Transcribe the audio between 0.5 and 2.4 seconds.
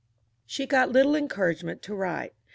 got little encouragement to write.